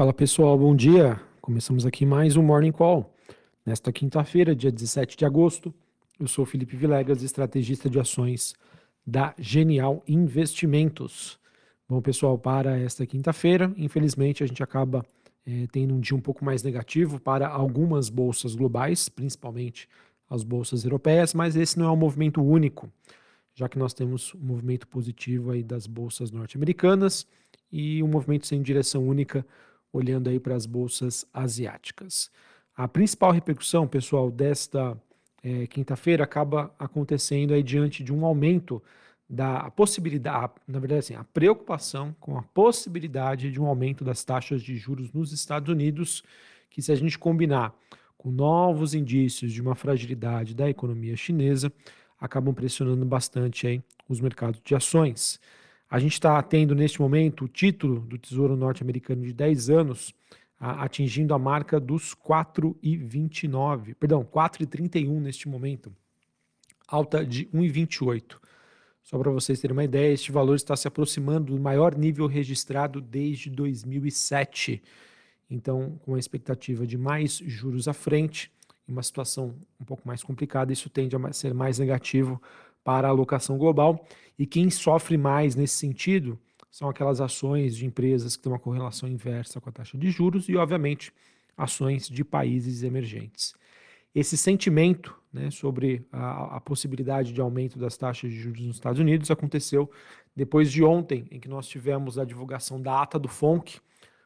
Fala 0.00 0.14
pessoal, 0.14 0.56
bom 0.56 0.74
dia. 0.74 1.20
Começamos 1.42 1.84
aqui 1.84 2.06
mais 2.06 2.34
um 2.34 2.42
Morning 2.42 2.72
Call. 2.72 3.14
Nesta 3.66 3.92
quinta-feira, 3.92 4.56
dia 4.56 4.72
17 4.72 5.14
de 5.14 5.26
agosto, 5.26 5.74
eu 6.18 6.26
sou 6.26 6.46
Felipe 6.46 6.74
Vilegas, 6.74 7.22
estrategista 7.22 7.90
de 7.90 8.00
ações 8.00 8.54
da 9.06 9.34
Genial 9.36 10.02
Investimentos. 10.08 11.38
Bom, 11.86 12.00
pessoal, 12.00 12.38
para 12.38 12.78
esta 12.78 13.04
quinta-feira, 13.04 13.70
infelizmente 13.76 14.42
a 14.42 14.46
gente 14.46 14.62
acaba 14.62 15.04
é, 15.46 15.66
tendo 15.70 15.92
um 15.92 16.00
dia 16.00 16.16
um 16.16 16.20
pouco 16.22 16.42
mais 16.46 16.62
negativo 16.62 17.20
para 17.20 17.46
algumas 17.46 18.08
bolsas 18.08 18.54
globais, 18.54 19.06
principalmente 19.10 19.86
as 20.30 20.42
bolsas 20.42 20.82
europeias, 20.82 21.34
mas 21.34 21.56
esse 21.56 21.78
não 21.78 21.84
é 21.84 21.90
um 21.90 21.96
movimento 21.96 22.42
único, 22.42 22.90
já 23.54 23.68
que 23.68 23.78
nós 23.78 23.92
temos 23.92 24.34
um 24.34 24.46
movimento 24.46 24.88
positivo 24.88 25.50
aí 25.50 25.62
das 25.62 25.86
bolsas 25.86 26.30
norte-americanas 26.30 27.26
e 27.70 28.02
um 28.02 28.08
movimento 28.08 28.46
sem 28.46 28.62
direção 28.62 29.06
única 29.06 29.44
olhando 29.92 30.28
aí 30.28 30.38
para 30.38 30.54
as 30.54 30.66
bolsas 30.66 31.24
asiáticas. 31.32 32.30
A 32.76 32.88
principal 32.88 33.32
repercussão, 33.32 33.86
pessoal, 33.86 34.30
desta 34.30 34.96
é, 35.42 35.66
quinta-feira 35.66 36.24
acaba 36.24 36.74
acontecendo 36.78 37.54
aí 37.54 37.62
diante 37.62 38.02
de 38.04 38.12
um 38.12 38.24
aumento 38.24 38.82
da 39.28 39.70
possibilidade, 39.70 40.54
na 40.66 40.80
verdade, 40.80 40.98
assim, 40.98 41.14
a 41.14 41.22
preocupação 41.22 42.14
com 42.18 42.36
a 42.36 42.42
possibilidade 42.42 43.52
de 43.52 43.60
um 43.60 43.66
aumento 43.66 44.02
das 44.02 44.24
taxas 44.24 44.60
de 44.60 44.76
juros 44.76 45.12
nos 45.12 45.32
Estados 45.32 45.68
Unidos, 45.68 46.24
que 46.68 46.82
se 46.82 46.90
a 46.90 46.96
gente 46.96 47.16
combinar 47.16 47.72
com 48.18 48.30
novos 48.30 48.92
indícios 48.92 49.52
de 49.52 49.62
uma 49.62 49.74
fragilidade 49.74 50.54
da 50.54 50.68
economia 50.68 51.16
chinesa, 51.16 51.72
acabam 52.20 52.52
pressionando 52.52 53.04
bastante 53.06 53.66
aí 53.66 53.82
os 54.08 54.20
mercados 54.20 54.60
de 54.64 54.74
ações. 54.74 55.40
A 55.90 55.98
gente 55.98 56.12
está 56.12 56.40
tendo 56.40 56.72
neste 56.72 57.00
momento 57.00 57.46
o 57.46 57.48
título 57.48 57.98
do 57.98 58.16
Tesouro 58.16 58.54
Norte-Americano 58.54 59.24
de 59.24 59.32
10 59.32 59.70
anos 59.70 60.14
a, 60.58 60.84
atingindo 60.84 61.34
a 61.34 61.38
marca 61.38 61.80
dos 61.80 62.14
4,29, 62.14 63.96
perdão, 63.96 64.24
4,31 64.24 65.20
neste 65.20 65.48
momento, 65.48 65.92
alta 66.86 67.26
de 67.26 67.46
1,28. 67.46 68.36
Só 69.02 69.18
para 69.18 69.32
vocês 69.32 69.60
terem 69.60 69.76
uma 69.76 69.82
ideia, 69.82 70.12
este 70.12 70.30
valor 70.30 70.54
está 70.54 70.76
se 70.76 70.86
aproximando 70.86 71.56
do 71.56 71.60
maior 71.60 71.96
nível 71.96 72.28
registrado 72.28 73.00
desde 73.00 73.50
2007. 73.50 74.80
Então, 75.50 75.98
com 76.04 76.14
a 76.14 76.18
expectativa 76.20 76.86
de 76.86 76.96
mais 76.96 77.38
juros 77.38 77.88
à 77.88 77.92
frente, 77.92 78.52
em 78.88 78.92
uma 78.92 79.02
situação 79.02 79.56
um 79.80 79.84
pouco 79.84 80.06
mais 80.06 80.22
complicada, 80.22 80.72
isso 80.72 80.88
tende 80.88 81.16
a 81.16 81.32
ser 81.32 81.52
mais 81.52 81.80
negativo 81.80 82.40
para 82.82 83.08
a 83.08 83.10
alocação 83.10 83.58
global. 83.58 84.06
E 84.38 84.46
quem 84.46 84.70
sofre 84.70 85.16
mais 85.16 85.54
nesse 85.54 85.76
sentido 85.76 86.38
são 86.70 86.88
aquelas 86.88 87.20
ações 87.20 87.76
de 87.76 87.84
empresas 87.84 88.36
que 88.36 88.42
têm 88.42 88.52
uma 88.52 88.58
correlação 88.58 89.08
inversa 89.08 89.60
com 89.60 89.68
a 89.68 89.72
taxa 89.72 89.98
de 89.98 90.10
juros 90.10 90.48
e, 90.48 90.56
obviamente, 90.56 91.12
ações 91.56 92.08
de 92.08 92.24
países 92.24 92.82
emergentes. 92.82 93.54
Esse 94.14 94.36
sentimento 94.36 95.16
né, 95.32 95.50
sobre 95.50 96.06
a, 96.10 96.56
a, 96.56 96.60
possibilidade 96.60 97.32
de 97.32 97.40
aumento 97.40 97.78
das 97.78 97.96
taxas 97.96 98.30
de 98.30 98.36
juros 98.40 98.64
nos 98.66 98.76
Estados 98.76 99.00
Unidos 99.00 99.30
aconteceu 99.30 99.90
depois 100.34 100.72
de 100.72 100.82
ontem, 100.82 101.26
em 101.30 101.38
que 101.38 101.48
nós 101.48 101.68
tivemos 101.68 102.18
a 102.18 102.24
divulgação 102.24 102.80
da 102.80 103.02
ata 103.02 103.18
do 103.18 103.28
FONC, 103.28 103.80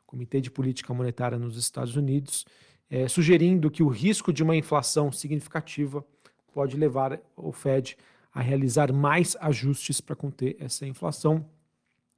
Comitê 0.07 0.41
de 0.41 0.51
Política 0.51 0.95
Monetária 0.95 1.39
nos 1.39 1.57
Estados 1.57 1.97
Unidos, 1.97 2.47
é, 2.89 3.09
sugerindo 3.09 3.71
que 3.71 3.83
o 3.83 3.89
risco 3.89 4.33
de 4.33 4.43
uma 4.43 4.57
inflação 4.57 5.11
significativa 5.11 6.05
pode 6.53 6.77
levar 6.77 7.21
o 7.37 7.53
Fed 7.53 7.97
a 8.35 8.43
realizar 8.43 8.93
mais 8.93 9.37
ajustes 9.41 10.01
para 10.01 10.17
conter 10.17 10.57
essa 10.59 10.85
inflação. 10.85 11.47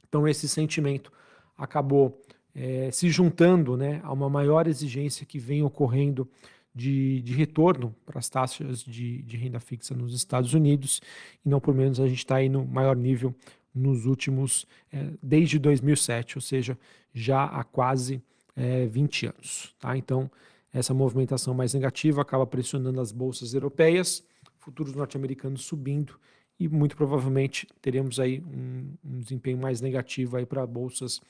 Então, 0.08 0.26
esse 0.26 0.48
sentimento 0.48 1.12
acabou 1.56 2.22
é, 2.54 2.90
se 2.90 3.10
juntando 3.10 3.76
né, 3.76 4.00
a 4.02 4.12
uma 4.12 4.30
maior 4.30 4.66
exigência 4.66 5.26
que 5.26 5.38
vem 5.38 5.62
ocorrendo 5.62 6.26
de, 6.74 7.20
de 7.20 7.34
retorno 7.34 7.94
para 8.04 8.18
as 8.18 8.28
taxas 8.28 8.82
de, 8.82 9.22
de, 9.22 9.36
renda 9.36 9.60
fixa 9.60 9.94
nos 9.94 10.14
Estados 10.14 10.54
Unidos, 10.54 11.00
e 11.44 11.48
não 11.48 11.60
por 11.60 11.74
menos 11.74 12.00
a 12.00 12.06
gente 12.06 12.18
está 12.18 12.36
aí 12.36 12.48
no 12.48 12.64
maior 12.64 12.96
nível 12.96 13.34
nos 13.74 14.06
últimos, 14.06 14.66
é, 14.90 15.10
desde 15.22 15.58
2007, 15.58 16.38
ou 16.38 16.42
seja, 16.42 16.78
já 17.12 17.44
há 17.44 17.62
quase 17.62 18.22
é, 18.54 18.86
20 18.86 19.26
anos. 19.26 19.74
Tá? 19.78 19.96
Então, 19.96 20.30
essa 20.72 20.94
movimentação 20.94 21.54
mais 21.54 21.74
negativa 21.74 22.22
acaba 22.22 22.46
pressionando 22.46 23.00
as 23.00 23.12
bolsas 23.12 23.54
europeias, 23.54 24.24
futuros 24.66 24.94
norte-americanos 24.96 25.64
subindo 25.64 26.18
e 26.58 26.68
muito 26.68 26.96
provavelmente 26.96 27.68
teremos 27.80 28.18
aí 28.18 28.40
um, 28.40 28.94
um 29.04 29.20
desempenho 29.20 29.56
mais 29.56 29.80
negativo 29.80 30.36
aí 30.36 30.44
para 30.44 30.66
bolsas 30.66 31.20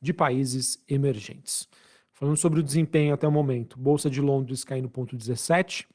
de 0.00 0.14
países 0.14 0.82
emergentes. 0.88 1.68
Falando 2.14 2.38
sobre 2.38 2.60
o 2.60 2.62
desempenho 2.62 3.12
até 3.12 3.28
o 3.28 3.30
momento, 3.30 3.78
bolsa 3.78 4.08
de 4.08 4.22
Londres 4.22 4.64
caindo 4.64 4.88
ponto 4.88 5.14
17, 5.14 5.86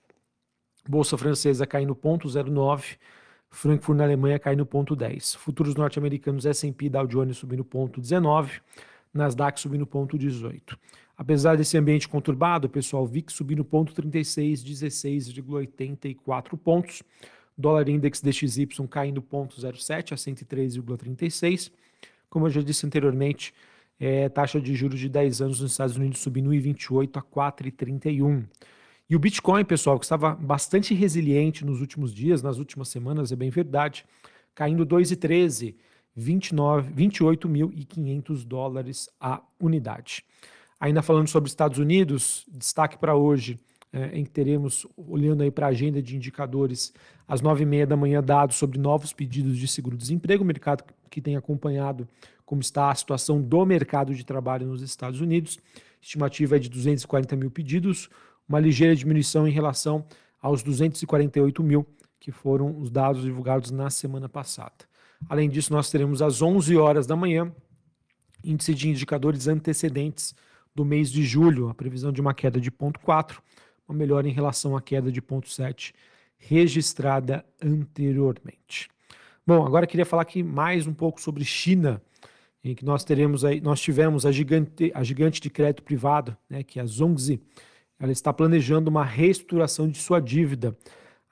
bolsa 0.87 1.17
francesa 1.17 1.65
caindo 1.65 1.95
ponto 1.95 2.27
09, 2.29 2.97
Frankfurt 3.49 3.97
na 3.97 4.03
Alemanha 4.03 4.37
caindo 4.37 4.63
ponto 4.63 4.95
10, 4.95 5.33
futuros 5.33 5.73
norte-americanos 5.73 6.45
S&P 6.45 6.89
Dow 6.89 7.07
Jones 7.07 7.37
subindo 7.37 7.65
ponto 7.65 7.99
19, 7.99 8.61
Nasdaq 9.11 9.59
subindo 9.59 9.87
ponto 9.87 10.15
18. 10.15 10.77
Apesar 11.17 11.55
desse 11.55 11.77
ambiente 11.77 12.09
conturbado, 12.09 12.67
pessoal, 12.67 13.05
VIX 13.05 13.33
subindo 13.33 13.63
ponto 13.63 13.93
36, 13.93 14.63
16,84 14.63 16.57
pontos. 16.57 17.03
Dólar 17.55 17.87
Index 17.87 18.19
DXY 18.19 18.67
caindo 18.89 19.21
ponto 19.21 19.55
0,7 19.55 20.13
a 20.13 20.15
103,36. 20.15 21.71
Como 22.29 22.47
eu 22.47 22.49
já 22.49 22.61
disse 22.61 22.85
anteriormente, 22.85 23.53
é, 23.99 24.27
taxa 24.27 24.59
de 24.59 24.73
juros 24.73 24.99
de 24.99 25.07
10 25.07 25.41
anos 25.41 25.61
nos 25.61 25.71
Estados 25.71 25.95
Unidos 25.95 26.19
subindo 26.19 26.49
1,28 26.49 27.17
a 27.17 27.21
4,31. 27.21 28.43
E 29.07 29.15
o 29.15 29.19
Bitcoin, 29.19 29.63
pessoal, 29.63 29.99
que 29.99 30.05
estava 30.05 30.33
bastante 30.33 30.95
resiliente 30.95 31.63
nos 31.63 31.79
últimos 31.79 32.11
dias, 32.11 32.41
nas 32.41 32.57
últimas 32.57 32.89
semanas, 32.89 33.31
é 33.31 33.35
bem 33.35 33.51
verdade, 33.51 34.03
caindo 34.55 34.85
2,13 34.85 35.75
28.500 36.17 38.45
dólares 38.45 39.09
a 39.19 39.41
unidade. 39.59 40.23
Ainda 40.83 41.01
falando 41.01 41.29
sobre 41.29 41.47
Estados 41.47 41.77
Unidos, 41.77 42.45
destaque 42.51 42.97
para 42.97 43.15
hoje, 43.15 43.57
é, 43.93 44.19
em 44.19 44.25
que 44.25 44.29
teremos, 44.29 44.85
olhando 44.97 45.41
aí 45.41 45.49
para 45.49 45.67
a 45.67 45.69
agenda 45.69 46.01
de 46.01 46.13
indicadores, 46.13 46.91
às 47.25 47.39
nove 47.39 47.63
e 47.63 47.65
meia 47.65 47.87
da 47.87 47.95
manhã, 47.95 48.21
dados 48.21 48.57
sobre 48.57 48.77
novos 48.77 49.13
pedidos 49.13 49.57
de 49.57 49.65
seguro-desemprego, 49.65 50.43
mercado 50.43 50.83
que 51.09 51.21
tem 51.21 51.37
acompanhado 51.37 52.05
como 52.45 52.59
está 52.59 52.91
a 52.91 52.95
situação 52.95 53.41
do 53.41 53.65
mercado 53.65 54.13
de 54.13 54.25
trabalho 54.25 54.67
nos 54.67 54.81
Estados 54.81 55.21
Unidos. 55.21 55.57
Estimativa 56.01 56.57
é 56.57 56.59
de 56.59 56.67
240 56.67 57.33
mil 57.37 57.49
pedidos, 57.49 58.09
uma 58.45 58.59
ligeira 58.59 58.93
diminuição 58.93 59.47
em 59.47 59.51
relação 59.51 60.05
aos 60.41 60.61
248 60.63 61.63
mil 61.63 61.87
que 62.19 62.29
foram 62.29 62.77
os 62.77 62.91
dados 62.91 63.21
divulgados 63.21 63.71
na 63.71 63.89
semana 63.89 64.27
passada. 64.27 64.83
Além 65.29 65.49
disso, 65.49 65.71
nós 65.71 65.89
teremos 65.89 66.21
às 66.21 66.41
11 66.41 66.75
horas 66.75 67.07
da 67.07 67.15
manhã 67.15 67.49
índice 68.43 68.73
de 68.73 68.89
indicadores 68.89 69.47
antecedentes 69.47 70.35
do 70.75 70.83
mês 70.83 71.11
de 71.11 71.23
julho, 71.23 71.69
a 71.69 71.73
previsão 71.73 72.11
de 72.11 72.21
uma 72.21 72.33
queda 72.33 72.59
de 72.59 72.71
0,4, 72.71 73.37
uma 73.87 73.97
melhora 73.97 74.27
em 74.27 74.31
relação 74.31 74.75
à 74.75 74.81
queda 74.81 75.11
de 75.11 75.21
0,7 75.21 75.93
registrada 76.37 77.45
anteriormente. 77.61 78.89
Bom, 79.45 79.65
agora 79.65 79.87
queria 79.87 80.05
falar 80.05 80.23
aqui 80.23 80.41
mais 80.41 80.87
um 80.87 80.93
pouco 80.93 81.21
sobre 81.21 81.43
China, 81.45 82.01
em 82.63 82.73
que 82.73 82.85
nós 82.85 83.03
teremos 83.03 83.43
aí, 83.43 83.59
nós 83.59 83.81
tivemos 83.81 84.25
a 84.25 84.31
gigante, 84.31 84.91
a 84.93 85.03
gigante 85.03 85.41
de 85.41 85.49
crédito 85.49 85.83
privado, 85.83 86.35
né, 86.49 86.63
que 86.63 86.79
é 86.79 86.81
a 86.81 86.85
Zhongzi, 86.85 87.41
ela 87.99 88.11
está 88.11 88.33
planejando 88.33 88.89
uma 88.89 89.03
reestruturação 89.03 89.87
de 89.87 89.97
sua 89.97 90.19
dívida 90.19 90.75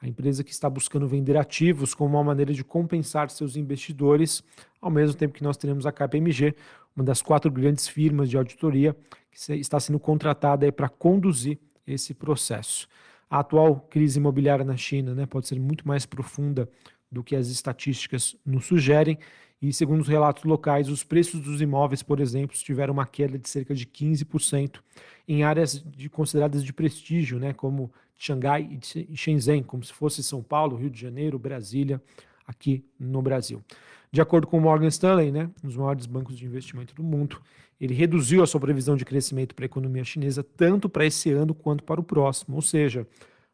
a 0.01 0.07
empresa 0.07 0.43
que 0.43 0.51
está 0.51 0.69
buscando 0.69 1.07
vender 1.07 1.37
ativos 1.37 1.93
como 1.93 2.17
uma 2.17 2.23
maneira 2.23 2.53
de 2.53 2.63
compensar 2.63 3.29
seus 3.29 3.55
investidores, 3.55 4.43
ao 4.81 4.89
mesmo 4.89 5.15
tempo 5.15 5.35
que 5.35 5.43
nós 5.43 5.57
teremos 5.57 5.85
a 5.85 5.91
KPMG, 5.91 6.55
uma 6.95 7.05
das 7.05 7.21
quatro 7.21 7.51
grandes 7.51 7.87
firmas 7.87 8.29
de 8.29 8.35
auditoria 8.35 8.95
que 9.31 9.53
está 9.53 9.79
sendo 9.79 9.99
contratada 9.99 10.69
para 10.71 10.89
conduzir 10.89 11.59
esse 11.85 12.13
processo. 12.13 12.87
A 13.29 13.39
atual 13.39 13.79
crise 13.89 14.19
imobiliária 14.19 14.65
na 14.65 14.75
China 14.75 15.13
né, 15.13 15.25
pode 15.25 15.47
ser 15.47 15.59
muito 15.59 15.87
mais 15.87 16.05
profunda 16.05 16.67
do 17.11 17.23
que 17.23 17.35
as 17.35 17.47
estatísticas 17.47 18.35
nos 18.45 18.65
sugerem, 18.65 19.17
e 19.61 19.71
segundo 19.71 20.01
os 20.01 20.07
relatos 20.07 20.43
locais, 20.43 20.89
os 20.89 21.03
preços 21.03 21.39
dos 21.39 21.61
imóveis, 21.61 22.01
por 22.01 22.19
exemplo, 22.19 22.57
tiveram 22.57 22.93
uma 22.93 23.05
queda 23.05 23.37
de 23.37 23.47
cerca 23.47 23.75
de 23.75 23.85
15% 23.85 24.79
em 25.27 25.43
áreas 25.43 25.73
de, 25.73 26.09
consideradas 26.09 26.63
de 26.63 26.73
prestígio, 26.73 27.37
né, 27.37 27.53
como 27.53 27.91
Xangai 28.21 28.69
e 29.09 29.17
Shenzhen, 29.17 29.63
como 29.63 29.83
se 29.83 29.91
fosse 29.91 30.21
São 30.21 30.43
Paulo, 30.43 30.77
Rio 30.77 30.91
de 30.91 31.01
Janeiro, 31.01 31.39
Brasília, 31.39 31.99
aqui 32.45 32.85
no 32.99 33.19
Brasil. 33.19 33.63
De 34.11 34.21
acordo 34.21 34.45
com 34.45 34.59
o 34.59 34.61
Morgan 34.61 34.89
Stanley, 34.89 35.31
né, 35.31 35.49
um 35.63 35.67
dos 35.67 35.75
maiores 35.75 36.05
bancos 36.05 36.37
de 36.37 36.45
investimento 36.45 36.93
do 36.93 37.01
mundo, 37.01 37.41
ele 37.79 37.95
reduziu 37.95 38.43
a 38.43 38.47
sua 38.47 38.61
previsão 38.61 38.95
de 38.95 39.03
crescimento 39.03 39.55
para 39.55 39.65
a 39.65 39.67
economia 39.67 40.03
chinesa 40.03 40.43
tanto 40.43 40.87
para 40.87 41.03
esse 41.03 41.31
ano 41.31 41.55
quanto 41.55 41.83
para 41.83 41.99
o 41.99 42.03
próximo, 42.03 42.57
ou 42.57 42.61
seja, 42.61 43.07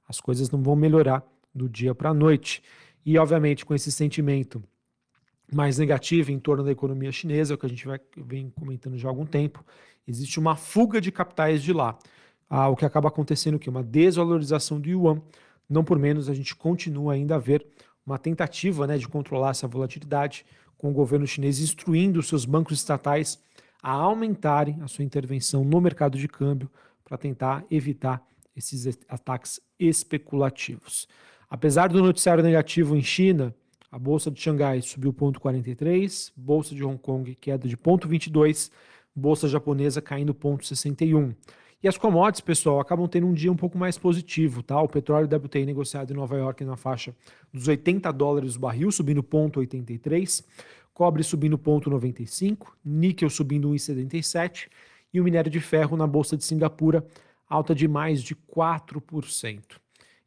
as 0.05 0.19
coisas 0.19 0.51
não 0.51 0.61
vão 0.61 0.75
melhorar 0.75 1.23
do 1.55 1.69
dia 1.69 1.95
para 1.95 2.09
a 2.09 2.13
noite. 2.13 2.61
E, 3.05 3.17
obviamente, 3.17 3.65
com 3.65 3.73
esse 3.73 3.89
sentimento 3.89 4.61
mais 5.49 5.77
negativa 5.77 6.29
em 6.29 6.39
torno 6.39 6.61
da 6.61 6.73
economia 6.73 7.09
chinesa, 7.09 7.53
o 7.53 7.57
que 7.57 7.65
a 7.65 7.69
gente 7.69 7.87
vai, 7.87 8.01
vem 8.17 8.49
comentando 8.49 8.97
já 8.97 9.07
há 9.07 9.11
algum 9.11 9.25
tempo. 9.25 9.65
Existe 10.05 10.37
uma 10.39 10.57
fuga 10.57 10.99
de 10.99 11.09
capitais 11.09 11.63
de 11.63 11.71
lá. 11.71 11.97
Ah, 12.49 12.69
o 12.69 12.75
que 12.75 12.85
acaba 12.85 13.09
acontecendo 13.09 13.59
que 13.59 13.69
uma 13.69 13.83
desvalorização 13.83 14.79
do 14.79 14.89
yuan, 14.89 15.21
não 15.69 15.83
por 15.83 15.99
menos 15.99 16.29
a 16.29 16.33
gente 16.33 16.55
continua 16.55 17.13
ainda 17.13 17.35
a 17.35 17.39
ver 17.39 17.65
uma 18.05 18.17
tentativa 18.17 18.87
né, 18.87 18.97
de 18.97 19.07
controlar 19.07 19.49
essa 19.49 19.67
volatilidade, 19.67 20.45
com 20.77 20.89
o 20.89 20.93
governo 20.93 21.27
chinês 21.27 21.59
instruindo 21.59 22.19
os 22.19 22.27
seus 22.27 22.45
bancos 22.45 22.77
estatais 22.77 23.39
a 23.81 23.91
aumentarem 23.91 24.79
a 24.81 24.87
sua 24.87 25.03
intervenção 25.03 25.63
no 25.63 25.81
mercado 25.81 26.17
de 26.17 26.27
câmbio 26.27 26.69
para 27.03 27.17
tentar 27.17 27.65
evitar 27.69 28.23
esses 28.55 28.97
ataques 29.07 29.59
especulativos. 29.79 31.07
Apesar 31.49 31.89
do 31.89 32.01
noticiário 32.01 32.43
negativo 32.43 32.95
em 32.95 33.01
China, 33.01 33.55
a 33.91 33.97
bolsa 33.97 34.29
de 34.29 34.41
Xangai 34.41 34.81
subiu 34.81 35.13
0,43, 35.13 36.31
bolsa 36.35 36.75
de 36.75 36.83
Hong 36.83 36.97
Kong 36.97 37.35
queda 37.35 37.67
de 37.67 37.77
0,22, 37.77 38.69
bolsa 39.15 39.47
japonesa 39.47 40.01
caindo 40.01 40.33
0,61. 40.33 41.33
E 41.81 41.87
as 41.87 41.97
commodities, 41.97 42.41
pessoal, 42.41 42.79
acabam 42.79 43.07
tendo 43.07 43.27
um 43.27 43.33
dia 43.33 43.51
um 43.51 43.55
pouco 43.55 43.77
mais 43.77 43.97
positivo, 43.97 44.63
tá? 44.63 44.81
O 44.81 44.87
petróleo 44.87 45.27
WTI 45.27 45.65
negociado 45.65 46.11
em 46.11 46.15
Nova 46.15 46.35
York 46.35 46.65
na 46.65 46.75
faixa 46.75 47.15
dos 47.53 47.67
80 47.67 48.11
dólares 48.11 48.55
o 48.55 48.59
barril, 48.59 48.91
subindo 48.91 49.21
0,83, 49.21 50.43
cobre 50.91 51.21
subindo 51.21 51.55
0,95, 51.55 52.69
níquel 52.83 53.29
subindo 53.29 53.69
1,77 53.69 54.69
e 55.13 55.21
o 55.21 55.23
minério 55.23 55.51
de 55.51 55.59
ferro 55.59 55.95
na 55.95 56.07
bolsa 56.07 56.35
de 56.35 56.43
Singapura 56.43 57.05
alta 57.47 57.73
de 57.73 57.87
mais 57.87 58.21
de 58.23 58.35
4%. 58.35 59.61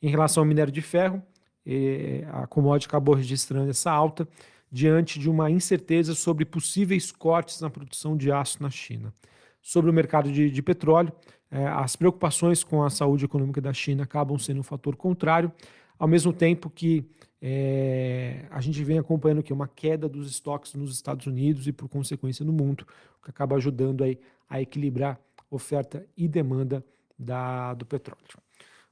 Em 0.01 0.09
relação 0.09 0.43
ao 0.43 0.47
minério 0.47 0.73
de 0.73 0.81
ferro, 0.81 1.23
eh, 1.67 2.25
a 2.33 2.47
commodity 2.47 2.87
acabou 2.87 3.15
registrando 3.15 3.71
essa 3.71 3.91
alta 3.91 4.27
diante 4.73 5.19
de 5.19 5.29
uma 5.29 5.51
incerteza 5.51 6.15
sobre 6.15 6.45
possíveis 6.45 7.11
cortes 7.11 7.61
na 7.61 7.69
produção 7.69 8.17
de 8.17 8.31
aço 8.31 8.63
na 8.63 8.71
China. 8.71 9.13
Sobre 9.61 9.91
o 9.91 9.93
mercado 9.93 10.33
de, 10.33 10.51
de 10.51 10.63
petróleo, 10.63 11.13
eh, 11.51 11.67
as 11.67 11.97
preocupações 11.97 12.63
com 12.63 12.83
a 12.83 12.91
saúde 12.91 13.25
econômica 13.25 13.61
da 13.61 13.73
China 13.73 14.05
acabam 14.05 14.39
sendo 14.39 14.61
um 14.61 14.63
fator 14.63 14.97
contrário, 14.97 15.53
ao 15.99 16.09
mesmo 16.09 16.33
tempo 16.33 16.71
que 16.71 17.05
é, 17.43 18.45
a 18.51 18.61
gente 18.61 18.83
vem 18.85 18.99
acompanhando 18.99 19.43
que 19.43 19.53
uma 19.53 19.67
queda 19.67 20.09
dos 20.09 20.31
estoques 20.31 20.75
nos 20.75 20.93
Estados 20.93 21.27
Unidos 21.27 21.67
e 21.67 21.73
por 21.73 21.89
consequência 21.89 22.45
no 22.45 22.53
mundo, 22.53 22.87
o 23.21 23.25
que 23.25 23.31
acaba 23.31 23.57
ajudando 23.57 24.05
aí 24.05 24.19
a 24.49 24.61
equilibrar 24.61 25.19
oferta 25.51 26.07
e 26.17 26.29
demanda 26.29 26.85
da, 27.19 27.75
do 27.75 27.87
petróleo. 27.87 28.21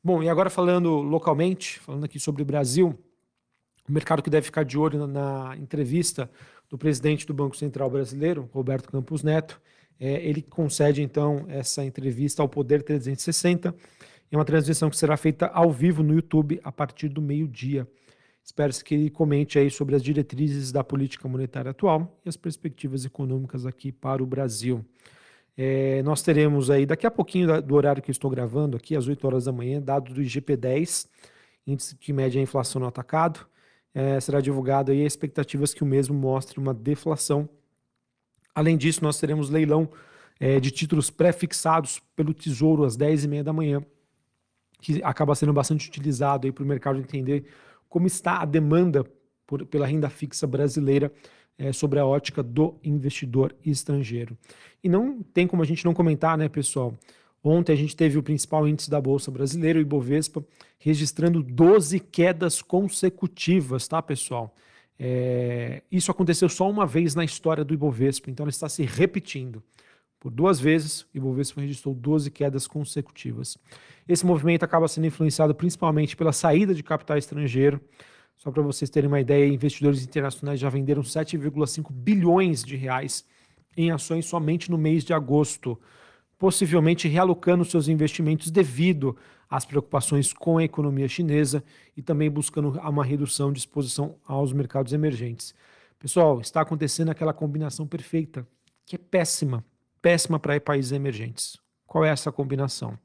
Bom, 0.02 0.22
e 0.22 0.28
agora 0.28 0.48
falando 0.48 1.00
localmente, 1.00 1.78
falando 1.80 2.04
aqui 2.04 2.18
sobre 2.18 2.42
o 2.42 2.44
Brasil, 2.44 2.98
o 3.88 3.92
mercado 3.92 4.22
que 4.22 4.30
deve 4.30 4.46
ficar 4.46 4.64
de 4.64 4.78
olho 4.78 5.06
na, 5.06 5.06
na 5.06 5.56
entrevista 5.56 6.30
do 6.68 6.78
presidente 6.78 7.26
do 7.26 7.34
Banco 7.34 7.56
Central 7.56 7.90
Brasileiro, 7.90 8.48
Roberto 8.52 8.90
Campos 8.90 9.22
Neto, 9.22 9.60
é, 10.00 10.24
ele 10.26 10.42
concede 10.42 11.02
então 11.02 11.44
essa 11.48 11.84
entrevista 11.84 12.42
ao 12.42 12.48
Poder 12.48 12.82
360. 12.82 13.74
É 14.30 14.36
uma 14.36 14.44
transmissão 14.44 14.90
que 14.90 14.96
será 14.96 15.16
feita 15.16 15.46
ao 15.46 15.72
vivo 15.72 16.02
no 16.02 16.14
YouTube 16.14 16.60
a 16.62 16.70
partir 16.70 17.08
do 17.08 17.20
meio-dia. 17.20 17.86
Espero-se 18.44 18.82
que 18.82 18.94
ele 18.94 19.10
comente 19.10 19.58
aí 19.58 19.70
sobre 19.70 19.94
as 19.94 20.02
diretrizes 20.02 20.72
da 20.72 20.82
política 20.82 21.28
monetária 21.28 21.70
atual 21.70 22.18
e 22.24 22.28
as 22.28 22.36
perspectivas 22.36 23.04
econômicas 23.04 23.66
aqui 23.66 23.92
para 23.92 24.22
o 24.22 24.26
Brasil. 24.26 24.84
É, 25.60 26.02
nós 26.02 26.22
teremos 26.22 26.70
aí, 26.70 26.86
daqui 26.86 27.06
a 27.06 27.10
pouquinho 27.10 27.60
do 27.60 27.74
horário 27.74 28.00
que 28.00 28.10
eu 28.10 28.12
estou 28.12 28.30
gravando 28.30 28.76
aqui, 28.76 28.94
às 28.94 29.08
8 29.08 29.26
horas 29.26 29.44
da 29.46 29.52
manhã, 29.52 29.82
dados 29.82 30.14
do 30.14 30.22
IGP-10, 30.22 31.08
índice 31.66 31.96
que 31.96 32.12
mede 32.12 32.38
a 32.38 32.42
inflação 32.42 32.80
no 32.80 32.86
atacado. 32.86 33.46
É, 33.92 34.20
será 34.20 34.40
divulgado 34.40 34.92
aí 34.92 35.04
expectativas 35.04 35.74
que 35.74 35.82
o 35.82 35.86
mesmo 35.86 36.14
mostre 36.14 36.60
uma 36.60 36.72
deflação. 36.72 37.48
Além 38.58 38.76
disso, 38.76 39.04
nós 39.04 39.20
teremos 39.20 39.50
leilão 39.50 39.88
é, 40.40 40.58
de 40.58 40.72
títulos 40.72 41.10
pré-fixados 41.10 42.02
pelo 42.16 42.34
Tesouro 42.34 42.82
às 42.82 42.96
10h30 42.96 43.44
da 43.44 43.52
manhã, 43.52 43.80
que 44.80 45.00
acaba 45.04 45.32
sendo 45.36 45.52
bastante 45.52 45.88
utilizado 45.88 46.52
para 46.52 46.64
o 46.64 46.66
mercado 46.66 46.98
entender 46.98 47.44
como 47.88 48.08
está 48.08 48.42
a 48.42 48.44
demanda 48.44 49.04
por, 49.46 49.64
pela 49.64 49.86
renda 49.86 50.10
fixa 50.10 50.44
brasileira 50.44 51.12
é, 51.56 51.72
sobre 51.72 52.00
a 52.00 52.04
ótica 52.04 52.42
do 52.42 52.74
investidor 52.82 53.54
estrangeiro. 53.64 54.36
E 54.82 54.88
não 54.88 55.22
tem 55.22 55.46
como 55.46 55.62
a 55.62 55.64
gente 55.64 55.84
não 55.84 55.94
comentar, 55.94 56.36
né, 56.36 56.48
pessoal? 56.48 56.92
Ontem 57.44 57.72
a 57.72 57.76
gente 57.76 57.94
teve 57.94 58.18
o 58.18 58.24
principal 58.24 58.66
índice 58.66 58.90
da 58.90 59.00
Bolsa 59.00 59.30
Brasileira, 59.30 59.78
o 59.78 59.82
Ibovespa, 59.82 60.44
registrando 60.80 61.44
12 61.44 62.00
quedas 62.00 62.60
consecutivas, 62.60 63.86
tá, 63.86 64.02
pessoal? 64.02 64.52
É, 64.98 65.82
isso 65.92 66.10
aconteceu 66.10 66.48
só 66.48 66.68
uma 66.68 66.86
vez 66.86 67.14
na 67.14 67.24
história 67.24 67.64
do 67.64 67.72
Ibovespa, 67.72 68.30
então 68.30 68.44
ele 68.44 68.50
está 68.50 68.68
se 68.68 68.82
repetindo. 68.84 69.62
Por 70.18 70.32
duas 70.32 70.58
vezes, 70.58 71.02
o 71.02 71.08
Ibovespa 71.14 71.60
registrou 71.60 71.94
12 71.94 72.30
quedas 72.32 72.66
consecutivas. 72.66 73.56
Esse 74.08 74.26
movimento 74.26 74.64
acaba 74.64 74.88
sendo 74.88 75.06
influenciado 75.06 75.54
principalmente 75.54 76.16
pela 76.16 76.32
saída 76.32 76.74
de 76.74 76.82
capital 76.82 77.16
estrangeiro. 77.16 77.80
Só 78.36 78.50
para 78.50 78.62
vocês 78.62 78.90
terem 78.90 79.08
uma 79.08 79.20
ideia, 79.20 79.46
investidores 79.46 80.02
internacionais 80.02 80.58
já 80.58 80.68
venderam 80.68 81.02
7,5 81.02 81.92
bilhões 81.92 82.64
de 82.64 82.76
reais 82.76 83.24
em 83.76 83.92
ações 83.92 84.26
somente 84.26 84.70
no 84.70 84.78
mês 84.78 85.04
de 85.04 85.12
agosto, 85.12 85.80
possivelmente 86.36 87.06
realocando 87.06 87.64
seus 87.64 87.86
investimentos 87.86 88.50
devido 88.50 89.16
às 89.48 89.64
preocupações 89.64 90.32
com 90.32 90.58
a 90.58 90.64
economia 90.64 91.08
chinesa 91.08 91.62
e 91.96 92.02
também 92.02 92.30
buscando 92.30 92.78
uma 92.80 93.04
redução 93.04 93.52
de 93.52 93.58
exposição 93.58 94.16
aos 94.26 94.52
mercados 94.52 94.92
emergentes. 94.92 95.54
Pessoal, 95.98 96.40
está 96.40 96.60
acontecendo 96.60 97.10
aquela 97.10 97.32
combinação 97.32 97.86
perfeita, 97.86 98.46
que 98.86 98.96
é 98.96 98.98
péssima 98.98 99.64
péssima 100.00 100.38
para 100.38 100.60
países 100.60 100.92
emergentes. 100.92 101.58
Qual 101.86 102.04
é 102.04 102.10
essa 102.10 102.30
combinação? 102.30 102.98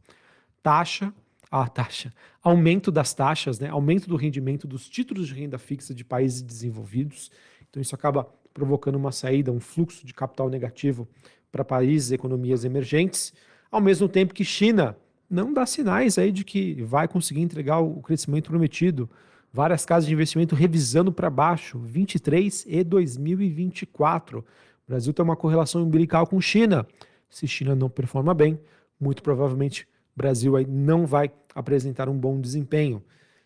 Taxa, 0.62 1.14
a 1.50 1.68
taxa, 1.68 2.12
aumento 2.42 2.92
das 2.92 3.14
taxas, 3.14 3.60
né? 3.60 3.70
aumento 3.70 4.08
do 4.08 4.16
rendimento 4.16 4.68
dos 4.68 4.90
títulos 4.90 5.28
de 5.28 5.34
renda 5.34 5.58
fixa 5.58 5.94
de 5.94 6.04
países 6.04 6.42
desenvolvidos. 6.42 7.32
Então 7.70 7.82
isso 7.82 7.94
acaba 7.94 8.28
provocando 8.54 8.96
uma 8.96 9.12
saída, 9.12 9.52
um 9.52 9.60
fluxo 9.60 10.06
de 10.06 10.14
capital 10.14 10.50
negativo 10.50 11.08
para 11.52 11.64
países 11.64 12.12
e 12.12 12.16
economias 12.16 12.66
emergentes, 12.66 13.34
ao 13.72 13.82
mesmo 13.82 14.08
tempo 14.08 14.34
que 14.34 14.44
China 14.44 14.98
não 15.34 15.52
dá 15.52 15.66
sinais 15.66 16.18
aí 16.18 16.32
de 16.32 16.44
que 16.46 16.82
vai 16.84 17.08
conseguir 17.08 17.42
entregar 17.42 17.80
o 17.80 18.02
crescimento 18.02 18.52
prometido. 18.52 19.10
Várias 19.52 19.86
casas 19.86 20.08
de 20.08 20.14
investimento 20.14 20.56
revisando 20.56 21.12
para 21.12 21.30
baixo, 21.30 21.80
23 21.80 22.66
e 22.68 22.84
2024. 22.84 24.40
O 24.40 24.44
Brasil 24.88 25.12
tem 25.12 25.24
uma 25.24 25.36
correlação 25.36 25.82
umbilical 25.82 26.28
com 26.28 26.40
China. 26.40 26.86
Se 27.30 27.48
China 27.48 27.76
não 27.76 27.90
performa 27.90 28.34
bem, 28.34 28.60
muito 29.00 29.24
provavelmente 29.24 29.88
o 30.16 30.18
Brasil 30.18 30.56
aí 30.56 30.68
não 30.68 31.06
vai 31.06 31.32
apresentar 31.56 32.08
um 32.08 32.18
bom 32.18 32.40
desempenho. 32.40 33.04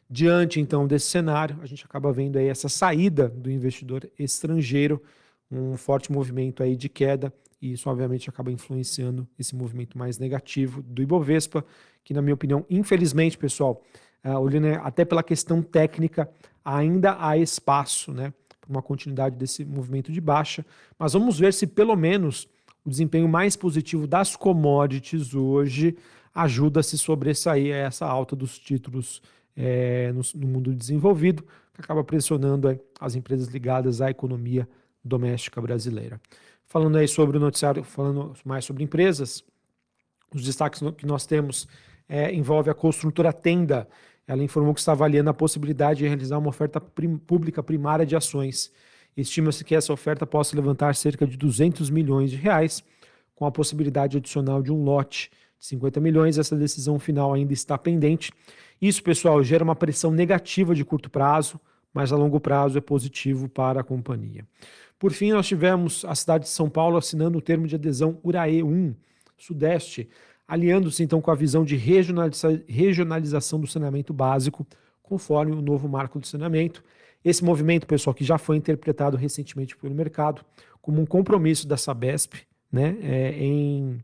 Diante 0.09 0.59
então 0.59 0.87
desse 0.87 1.07
cenário, 1.07 1.57
a 1.61 1.65
gente 1.65 1.85
acaba 1.85 2.11
vendo 2.11 2.37
aí 2.37 2.47
essa 2.47 2.67
saída 2.67 3.29
do 3.29 3.49
investidor 3.49 4.09
estrangeiro, 4.19 5.01
um 5.49 5.77
forte 5.77 6.11
movimento 6.11 6.63
aí 6.63 6.75
de 6.75 6.89
queda, 6.89 7.33
e 7.61 7.73
isso 7.73 7.89
obviamente 7.89 8.29
acaba 8.29 8.51
influenciando 8.51 9.27
esse 9.37 9.55
movimento 9.55 9.97
mais 9.97 10.17
negativo 10.17 10.81
do 10.81 11.01
Ibovespa, 11.01 11.65
que 12.03 12.13
na 12.13 12.21
minha 12.21 12.33
opinião, 12.33 12.65
infelizmente, 12.69 13.37
pessoal, 13.37 13.81
uh, 14.23 14.37
olhando 14.37 14.67
até 14.83 15.03
pela 15.03 15.23
questão 15.23 15.61
técnica, 15.61 16.29
ainda 16.63 17.17
há 17.19 17.37
espaço, 17.37 18.11
né? 18.11 18.33
uma 18.67 18.81
continuidade 18.81 19.35
desse 19.35 19.63
movimento 19.63 20.11
de 20.11 20.19
baixa, 20.19 20.65
mas 20.99 21.13
vamos 21.13 21.39
ver 21.39 21.53
se 21.53 21.65
pelo 21.65 21.95
menos 21.95 22.47
o 22.85 22.89
desempenho 22.89 23.27
mais 23.27 23.55
positivo 23.55 24.05
das 24.05 24.35
commodities 24.35 25.33
hoje 25.33 25.97
ajuda 26.33 26.81
a 26.81 26.83
se 26.83 26.97
sobressair 26.97 27.73
a 27.73 27.77
essa 27.77 28.05
alta 28.05 28.35
dos 28.35 28.59
títulos 28.59 29.21
é, 29.55 30.11
no, 30.13 30.21
no, 30.35 30.47
mundo 30.47 30.73
desenvolvido, 30.73 31.43
que 31.73 31.81
acaba 31.81 32.03
pressionando 32.03 32.69
é, 32.69 32.79
as 32.99 33.15
empresas 33.15 33.47
ligadas 33.47 34.01
à 34.01 34.11
economia 34.11 34.67
doméstica 35.03 35.59
brasileira. 35.61 36.21
Falando 36.67 36.97
aí 36.97 37.07
sobre 37.07 37.37
o 37.37 37.39
noticiário, 37.39 37.83
falando 37.83 38.33
mais 38.43 38.65
sobre 38.65 38.83
empresas, 38.83 39.43
os 40.33 40.43
destaques 40.43 40.81
que 40.97 41.05
nós 41.05 41.25
temos 41.25 41.67
é, 42.09 42.33
envolve 42.33 42.69
a 42.69 42.73
construtora 42.73 43.31
Tenda, 43.31 43.87
ela 44.27 44.43
informou 44.43 44.73
que 44.73 44.81
está 44.81 44.91
avaliando 44.91 45.29
a 45.29 45.33
possibilidade 45.33 45.99
de 45.99 46.07
realizar 46.07 46.37
uma 46.37 46.49
oferta 46.49 46.81
prim 46.81 47.17
pública 47.17 47.63
primária 47.63 48.05
de 48.05 48.15
ações. 48.15 48.71
Estima-se 49.15 49.63
que 49.63 49.73
essa 49.73 49.93
oferta 49.93 50.27
possa 50.27 50.55
levantar 50.55 50.93
cerca 50.95 51.25
de 51.25 51.37
200 51.37 51.89
milhões 51.89 52.29
de 52.29 52.35
reais, 52.35 52.83
com 53.33 53.45
a 53.45 53.51
possibilidade 53.51 54.17
adicional 54.17 54.61
de 54.61 54.71
um 54.71 54.83
lote 54.83 55.31
de 55.57 55.65
50 55.65 56.01
milhões. 56.01 56.37
Essa 56.37 56.55
decisão 56.55 56.99
final 56.99 57.33
ainda 57.33 57.53
está 57.53 57.77
pendente. 57.77 58.31
Isso, 58.81 59.01
pessoal, 59.01 59.41
gera 59.41 59.63
uma 59.63 59.75
pressão 59.75 60.11
negativa 60.11 60.75
de 60.75 60.83
curto 60.83 61.09
prazo, 61.09 61.59
mas 61.93 62.11
a 62.11 62.17
longo 62.17 62.39
prazo 62.39 62.77
é 62.77 62.81
positivo 62.81 63.47
para 63.47 63.79
a 63.79 63.83
companhia. 63.83 64.45
Por 64.99 65.11
fim, 65.11 65.31
nós 65.31 65.47
tivemos 65.47 66.03
a 66.05 66.15
cidade 66.15 66.45
de 66.45 66.49
São 66.49 66.69
Paulo 66.69 66.97
assinando 66.97 67.37
o 67.37 67.41
termo 67.41 67.67
de 67.67 67.75
adesão 67.75 68.19
URAE 68.23 68.63
1 68.63 68.95
Sudeste 69.37 70.09
aliando-se 70.47 71.03
então 71.03 71.19
com 71.19 71.29
a 71.29 71.35
visão 71.35 71.65
de 71.65 71.75
regionaliza 71.75 72.63
regionalização 72.67 73.59
do 73.59 73.67
saneamento 73.67 74.13
básico, 74.13 74.65
conforme 75.03 75.53
o 75.53 75.61
novo 75.61 75.89
marco 75.89 76.19
do 76.19 76.25
saneamento. 76.25 76.83
Esse 77.23 77.43
movimento, 77.43 77.85
pessoal, 77.85 78.13
que 78.13 78.23
já 78.23 78.37
foi 78.37 78.55
interpretado 78.55 79.17
recentemente 79.17 79.75
pelo 79.75 79.93
mercado 79.93 80.45
como 80.81 81.01
um 81.01 81.05
compromisso 81.05 81.67
da 81.67 81.75
Sabesp 81.75 82.35
né, 82.71 82.97
é, 83.01 83.31
em, 83.31 83.99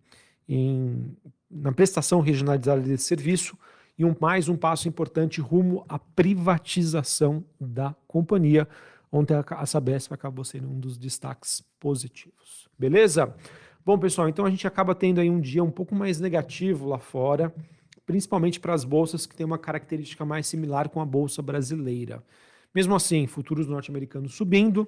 em, 0.50 1.16
na 1.50 1.72
prestação 1.72 2.20
regionalizada 2.20 2.82
desse 2.82 3.06
serviço 3.06 3.58
e 3.98 4.04
um, 4.04 4.14
mais 4.20 4.50
um 4.50 4.58
passo 4.58 4.90
importante 4.90 5.40
rumo 5.40 5.86
à 5.88 5.98
privatização 5.98 7.44
da 7.60 7.96
companhia. 8.08 8.68
Ontem 9.14 9.36
a, 9.36 9.66
Sabesp 9.68 10.12
acabou 10.12 10.44
sendo 10.44 10.68
um 10.68 10.80
dos 10.80 10.98
destaques 10.98 11.64
positivos. 11.80 12.68
Beleza? 12.80 13.32
Bom, 13.86 13.96
pessoal, 13.96 14.28
então 14.28 14.44
a 14.44 14.50
gente 14.50 14.66
acaba 14.66 14.96
tendo 14.96 15.22
aí 15.22 15.30
um 15.30 15.40
dia 15.40 15.64
um 15.64 15.70
pouco 15.70 15.94
mais 15.94 16.20
negativo 16.20 16.88
lá 16.88 16.98
fora, 16.98 17.54
principalmente 18.08 18.60
para 18.60 18.74
as 18.74 18.84
bolsas 18.84 19.28
que 19.28 19.36
têm 19.36 19.46
uma 19.46 19.60
característica 19.60 20.26
mais 20.26 20.48
similar 20.48 20.90
com 20.90 21.00
a 21.00 21.06
bolsa 21.06 21.44
brasileira. 21.44 22.24
Mesmo 22.74 22.96
assim, 22.96 23.28
futuros 23.28 23.68
norte-americanos 23.68 24.34
subindo, 24.34 24.88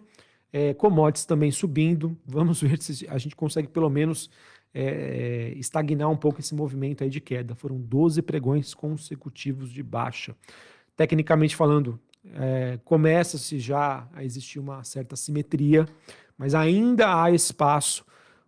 é, 0.51 0.74
commodities 0.74 1.27
também 1.27 1.51
subindo. 1.51 2.17
Vamos 2.25 2.60
ver 2.65 2.82
se 2.82 3.08
a 3.08 3.20
gente 3.20 3.36
consegue 3.36 3.67
pelo 3.67 3.91
menos 3.91 4.32
é, 4.74 5.53
estagnar 5.55 6.10
um 6.10 6.17
pouco 6.17 6.39
esse 6.39 6.55
movimento 6.55 7.03
aí 7.03 7.12
de 7.12 7.22
queda. 7.22 7.53
Foram 7.53 7.77
12 7.77 8.24
pregões 8.24 8.74
consecutivos 8.74 9.72
de 9.72 9.84
baixa. 9.84 10.36
Tecnicamente 10.98 11.55
falando, 11.55 12.00
é, 12.34 12.79
começa-se 12.84 13.60
já 13.60 14.08
a 14.13 14.24
existir 14.24 14.60
uma 14.60 14.84
certa 14.84 15.15
simetria, 15.15 15.88
mas 16.38 16.55
ainda 16.55 17.24
há 17.24 17.32
espaço 17.32 18.05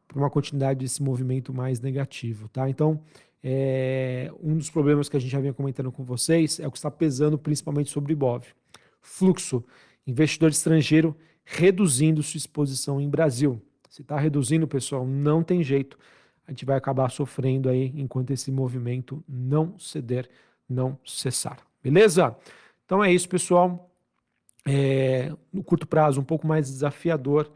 para 0.08 0.18
uma 0.18 0.30
continuidade 0.30 0.80
desse 0.80 1.02
movimento 1.04 1.54
mais 1.54 1.80
negativo, 1.80 2.48
tá? 2.50 2.70
Então, 2.70 3.02
é, 3.44 4.32
um 4.42 4.58
dos 4.58 4.70
problemas 4.70 5.08
que 5.08 5.18
a 5.18 5.20
gente 5.20 5.32
já 5.32 5.40
vinha 5.40 5.54
comentando 5.54 5.92
com 5.92 6.04
vocês 6.04 6.60
é 6.60 6.68
o 6.68 6.72
que 6.72 6.78
está 6.78 6.90
pesando 6.90 7.38
principalmente 7.38 7.90
sobre 7.90 8.12
o 8.12 8.16
IBOV 8.16 8.46
fluxo, 9.08 9.64
investidor 10.06 10.50
estrangeiro 10.50 11.16
reduzindo 11.44 12.22
sua 12.22 12.38
exposição 12.38 13.00
em 13.00 13.10
Brasil. 13.10 13.62
Se 13.90 14.02
está 14.02 14.20
reduzindo, 14.20 14.68
pessoal, 14.68 15.08
não 15.08 15.42
tem 15.42 15.64
jeito. 15.64 15.98
A 16.46 16.52
gente 16.52 16.66
vai 16.66 16.78
acabar 16.78 17.10
sofrendo 17.10 17.70
aí 17.70 17.94
enquanto 17.96 18.32
esse 18.32 18.52
movimento 18.52 19.24
não 19.28 19.80
ceder, 19.80 20.30
não 20.70 21.00
cessar. 21.06 21.58
Beleza? 21.82 22.36
Então 22.88 23.04
é 23.04 23.14
isso, 23.14 23.30
pessoal. 23.30 23.92
É, 24.66 25.32
no 25.54 25.64
curto 25.64 25.86
prazo, 25.86 26.20
um 26.20 26.24
pouco 26.24 26.48
mais 26.48 26.68
desafiador 26.68 27.52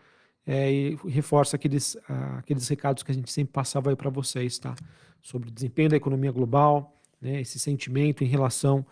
é, 0.45 0.71
e 0.71 0.95
reforça 1.07 1.55
aqueles, 1.55 1.97
aqueles 2.37 2.67
recados 2.67 3.01
que 3.01 3.11
a 3.11 3.15
gente 3.15 3.31
sempre 3.31 3.51
passava 3.51 3.89
aí 3.89 3.95
para 3.95 4.09
vocês, 4.09 4.59
tá? 4.59 4.75
Sobre 5.21 5.49
o 5.49 5.51
desempenho 5.51 5.89
da 5.89 5.95
economia 5.95 6.31
global, 6.31 7.01
né, 7.19 7.41
esse 7.41 7.59
sentimento 7.59 8.23
em 8.23 8.27
relação 8.27 8.85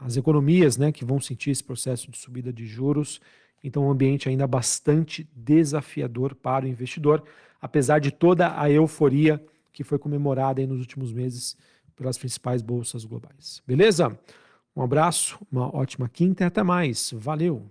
as 0.00 0.16
economias 0.16 0.78
né, 0.78 0.90
que 0.90 1.04
vão 1.04 1.20
sentir 1.20 1.50
esse 1.50 1.62
processo 1.62 2.10
de 2.10 2.16
subida 2.16 2.50
de 2.50 2.64
juros. 2.64 3.20
Então, 3.62 3.86
um 3.86 3.90
ambiente 3.90 4.28
ainda 4.28 4.46
bastante 4.46 5.28
desafiador 5.36 6.34
para 6.34 6.64
o 6.64 6.68
investidor, 6.68 7.22
apesar 7.60 7.98
de 7.98 8.10
toda 8.10 8.58
a 8.58 8.70
euforia 8.70 9.44
que 9.72 9.84
foi 9.84 9.98
comemorada 9.98 10.66
nos 10.66 10.80
últimos 10.80 11.12
meses 11.12 11.56
pelas 11.94 12.16
principais 12.16 12.62
bolsas 12.62 13.04
globais. 13.04 13.62
Beleza? 13.66 14.18
Um 14.74 14.82
abraço, 14.82 15.38
uma 15.50 15.74
ótima 15.74 16.08
quinta 16.08 16.44
e 16.44 16.46
até 16.46 16.62
mais. 16.62 17.10
Valeu! 17.12 17.70